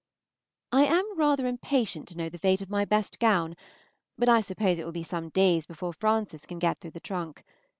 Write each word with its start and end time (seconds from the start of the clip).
I 0.71 0.85
am 0.85 1.15
rather 1.15 1.45
impatient 1.45 2.07
to 2.07 2.17
know 2.17 2.27
the 2.27 2.39
fate 2.39 2.63
of 2.63 2.71
my 2.71 2.85
best 2.85 3.19
gown, 3.19 3.55
but 4.17 4.27
I 4.27 4.41
suppose 4.41 4.79
it 4.79 4.83
will 4.85 4.91
be 4.91 5.03
some 5.03 5.29
days 5.29 5.67
before 5.67 5.93
Frances 5.93 6.47
can 6.47 6.57
get 6.57 6.79
through 6.79 6.89
the 6.89 6.99
trunk. 6.99 7.43